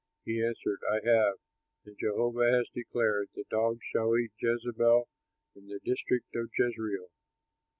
[0.25, 1.35] He answered, "I have.
[1.85, 5.07] And Jehovah has declared: 'The dogs shall eat Jezebel
[5.55, 7.11] in the district of Jezreel.'"